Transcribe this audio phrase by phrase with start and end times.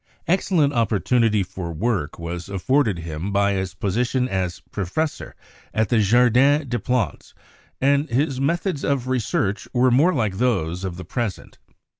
[0.27, 5.35] Excellent opportunity for work was afforded him by his position as professor
[5.75, 7.35] at the Jardin des Plantes,
[7.79, 11.59] and his methods of re search were more like those of the present.